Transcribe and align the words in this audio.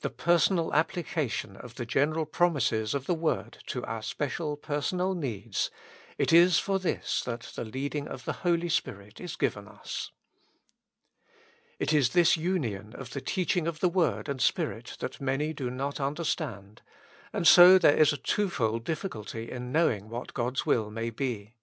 The 0.00 0.08
personal 0.08 0.70
applica 0.70 1.30
tion 1.30 1.54
of 1.54 1.74
the 1.74 1.84
general 1.84 2.24
promises 2.24 2.94
of 2.94 3.04
the 3.04 3.12
word 3.12 3.58
to 3.66 3.84
our 3.84 4.00
special 4.00 4.56
personal 4.56 5.12
needs— 5.14 5.70
it 6.16 6.32
is 6.32 6.58
for 6.58 6.78
this 6.78 7.20
that 7.24 7.52
the 7.54 7.64
leadifig 7.66 8.06
of 8.06 8.24
the 8.24 8.32
Holy 8.32 8.70
Spirit 8.70 9.20
is 9.20 9.36
given 9.36 9.68
us. 9.68 10.10
It 11.78 11.92
is 11.92 12.14
this 12.14 12.34
union 12.34 12.94
of 12.94 13.10
the 13.10 13.20
teaching 13.20 13.66
of 13.66 13.80
the 13.80 13.90
word 13.90 14.26
and 14.26 14.40
Spirit 14.40 14.96
that 15.00 15.20
many 15.20 15.52
do 15.52 15.68
not 15.68 16.00
understand, 16.00 16.80
and 17.30 17.46
so 17.46 17.76
there 17.76 17.94
is 17.98 18.10
a 18.10 18.16
twofold 18.16 18.84
difficulty 18.84 19.50
in 19.50 19.70
knowing 19.70 20.08
what 20.08 20.32
God's 20.32 20.64
will 20.64 20.90
may 20.90 21.10
be. 21.10 21.56